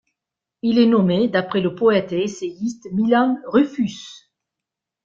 [0.63, 4.29] Il est nommé d'après le poète et essayiste Milan Rúfus.